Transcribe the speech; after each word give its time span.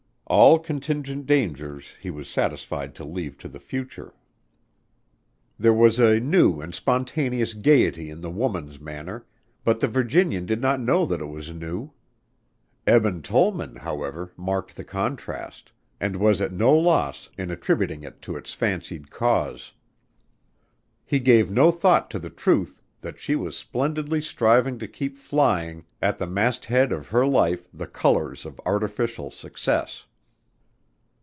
All 0.27 0.59
contingent 0.59 1.25
dangers 1.25 1.95
he 2.01 2.09
was 2.09 2.29
satisfied 2.29 2.95
to 2.95 3.03
leave 3.03 3.37
to 3.39 3.49
the 3.49 3.59
future. 3.59 4.13
There 5.59 5.73
was 5.73 5.99
a 5.99 6.21
new 6.21 6.61
and 6.61 6.73
spontaneous 6.73 7.53
gayety 7.53 8.09
in 8.09 8.21
the 8.21 8.29
woman's 8.31 8.79
manner, 8.79 9.25
but 9.65 9.81
the 9.81 9.89
Virginian 9.89 10.45
did 10.45 10.61
not 10.61 10.79
know 10.79 11.05
that 11.05 11.19
it 11.19 11.25
was 11.25 11.51
new. 11.51 11.91
Eben 12.87 13.21
Tollman, 13.21 13.75
however, 13.79 14.31
marked 14.37 14.77
the 14.77 14.85
contrast 14.85 15.73
and 15.99 16.15
was 16.15 16.39
at 16.39 16.53
no 16.53 16.73
loss 16.73 17.29
in 17.37 17.51
attributing 17.51 18.03
it 18.03 18.21
to 18.21 18.37
its 18.37 18.53
fancied 18.53 19.11
cause. 19.11 19.73
He 21.03 21.19
gave 21.19 21.51
no 21.51 21.71
thought 21.71 22.09
to 22.11 22.19
the 22.19 22.29
truth 22.29 22.81
that 23.01 23.19
she 23.19 23.35
was 23.35 23.57
splendidly 23.57 24.21
striving 24.21 24.79
to 24.79 24.87
keep 24.87 25.17
flying 25.17 25.83
at 26.01 26.19
the 26.19 26.27
mast 26.27 26.63
head 26.67 26.93
of 26.93 27.09
her 27.09 27.27
life 27.27 27.67
the 27.73 27.85
colors 27.87 28.45
of 28.45 28.61
artificial 28.65 29.29
success. 29.29 30.05